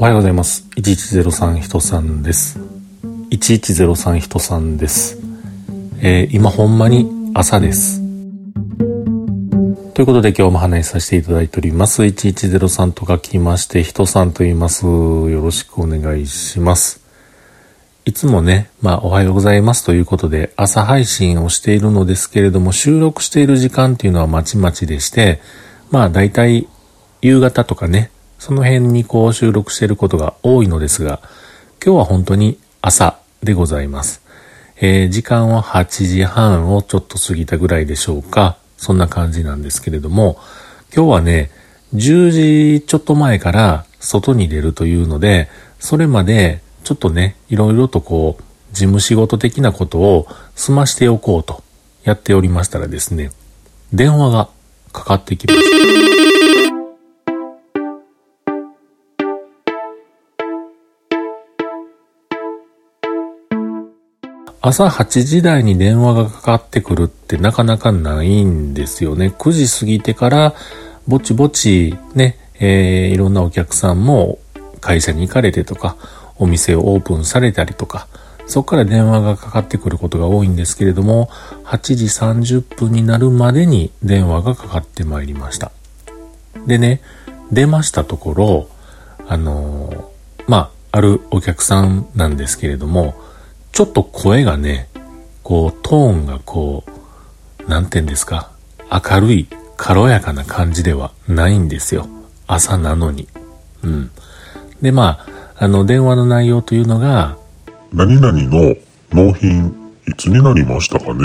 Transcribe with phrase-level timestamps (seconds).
[0.00, 0.64] おはようございます。
[0.76, 2.60] 1103人さんです。
[3.32, 5.18] 1103人さんです。
[6.00, 8.00] えー、今ほんまに朝です。
[9.94, 12.04] ということで今日も話しさせていただいております。
[12.04, 14.86] 1103と書きまして、人さんと言います。
[14.86, 17.00] よろしくお願いします。
[18.04, 25.40] いつもね、まあおはようございますということで朝配信をしているのですけれども収録している時間っていうのはまちまちでして、
[25.90, 26.68] まあ大体
[27.20, 31.20] 夕方とかね、その辺にこう収録していることが多いのですが、
[31.84, 34.22] 今日は本当に朝でございます。
[34.80, 38.58] えー、時間は8時半をちょっと過ぎたぐらいでしょうか。
[38.76, 40.38] そんな感じなんですけれども、
[40.94, 41.50] 今日はね、
[41.94, 42.30] 10
[42.78, 45.48] 時ちょっと前から外に出るというので、
[45.80, 48.42] それまでちょっとね、いろいろとこう、
[48.72, 51.62] 事務仕事的なことを済ましておこうと
[52.04, 53.32] やっておりましたらですね、
[53.92, 54.48] 電話が
[54.92, 56.27] かかってきました。
[64.60, 69.28] 朝8時台に電話がかかってくるってなかなかないんですよね。
[69.38, 70.54] 9時過ぎてから
[71.06, 74.38] ぼちぼちね、えー、いろんなお客さんも
[74.80, 75.96] 会社に行かれてとか、
[76.38, 78.08] お店をオープンされたりとか、
[78.46, 81.28] そこから電話がかかってくることが多いんですけれども、
[81.64, 85.70] 8時30分になるまでに電話がかかってまいりました。
[86.66, 87.00] でね、
[87.52, 88.68] 出ましたところ、
[89.28, 93.14] あのー、まあ、あるお客さんなんですけれども、
[93.72, 94.88] ちょっと声がね、
[95.42, 98.50] こう、トーンがこう、なんて言うんですか、
[98.90, 102.08] 明るい、軽やかな感じではないんですよ。
[102.46, 103.28] 朝なのに。
[103.82, 104.10] うん。
[104.82, 105.24] で、ま
[105.56, 107.36] あ、あの、電話の内容というのが、
[107.92, 108.76] 何々の
[109.12, 109.74] 納品、
[110.06, 111.24] いつになりましたかね？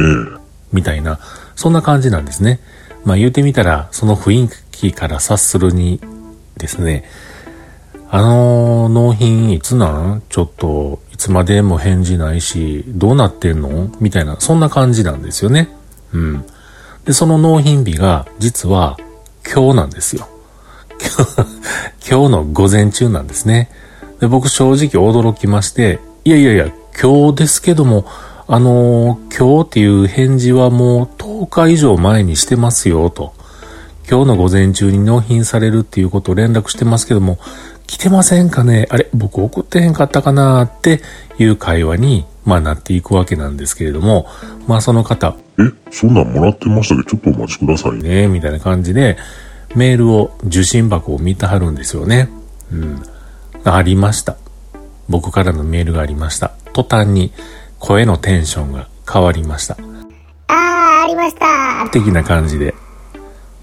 [0.71, 1.19] みたいな、
[1.55, 2.59] そんな感じなんですね。
[3.05, 5.99] まあ言うてみたら、その雰囲気から察するに
[6.57, 7.05] ですね、
[8.15, 10.21] あの納品いつなん？
[10.29, 13.89] ちょっと、いつまでも返事ないし、どうなってんの？
[13.99, 15.75] みたいな、そんな感じなんですよね。
[16.13, 16.45] うん。
[17.05, 18.99] で、その納品日が、実は、
[19.51, 20.27] 今日なんですよ。
[22.07, 23.71] 今日の午前中なんですね。
[24.19, 26.67] で、僕正直驚きまして、いやいやいや、
[27.01, 28.05] 今日ですけども、
[28.45, 33.33] あのー、今日っていう返事はもう10日以上前にしてますよ、と。
[34.07, 37.39] 今日の午前中に納品されるっていうことを連絡してますけども、
[37.93, 38.87] 来てませんかね？
[38.89, 40.63] あれ僕送ってへんかったかな？
[40.63, 40.99] って
[41.37, 44.25] いう会話に、まあなっていくわけなんですけれども、
[44.67, 45.35] まあその方。
[45.59, 46.95] え、そんなんもらってました？
[46.95, 48.27] けど、ちょっとお待ちくださいね。
[48.27, 49.15] みたいな感じで、
[49.75, 52.29] メールを、受信箱を見てはるんですよね。
[52.71, 53.03] うん。
[53.63, 54.37] ありました。
[55.07, 56.53] 僕からのメールがありました。
[56.73, 57.31] 途端に
[57.77, 59.77] 声のテンションが変わりました。
[60.47, 62.73] あー、ありました的な感じで。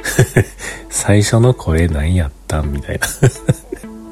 [0.88, 2.72] 最初の声何やったん？
[2.72, 3.06] みたいな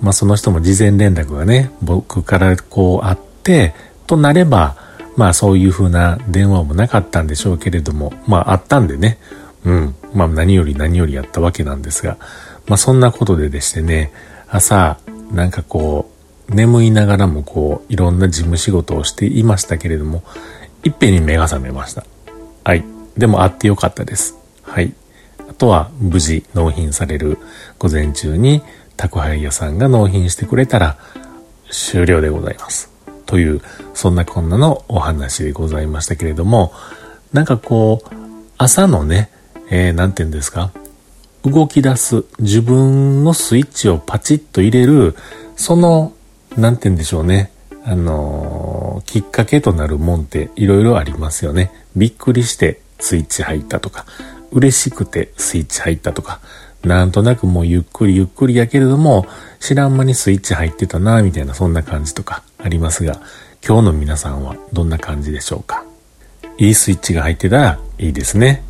[0.00, 3.74] まあその人も事前連絡がね、僕からこうあって、
[4.06, 4.76] となれば、
[5.16, 9.18] まあそういう風な電話もなかったんでしょうけれども、まああったんでね、
[9.64, 12.16] うん、まあ何より何よりやったわけなんですが、
[12.66, 14.12] まあそんなことででしてね、
[14.48, 14.98] 朝、
[15.32, 16.10] なんかこ
[16.48, 20.22] う、眠いながらもこう、いろんな事務仕事をしていましたけれども、
[20.84, 22.04] いっぺんに目が覚めました。
[22.64, 22.84] はい。
[23.16, 24.36] でも会ってよかったです。
[24.62, 24.94] はい。
[25.50, 27.38] あとは、無事納品される
[27.78, 28.62] 午前中に
[28.98, 30.98] 宅配屋さんが納品してくれたら
[31.70, 32.90] 終了でございます。
[33.24, 33.62] という、
[33.94, 36.72] そんなこんなのお話でございましたけれども、
[37.32, 38.14] なんかこう、
[38.56, 39.30] 朝のね、
[39.70, 40.72] えー、なんて言うんですか、
[41.44, 45.14] 動き出す、自分のスイッチをパチッと入れる、
[45.56, 46.12] その、
[46.56, 47.52] なんて言うんでしょうね。
[47.84, 51.70] あのー、きっかけとなるもんっていろいろありますよね。
[51.96, 54.06] びっくりしてスイッチ入ったとか、
[54.50, 56.40] 嬉しくてスイッチ入ったとか、
[56.84, 59.26] なんとなくもうゆっくりゆっくりやけれども、
[59.58, 63.20] 知らん間にスイッチ入ってたな、みたいなそんな感じとかありますが、
[63.66, 65.84] 今日の皆さんはどんな感じでしょうか？
[66.58, 68.62] いいスイッチが入ってたらいいですね。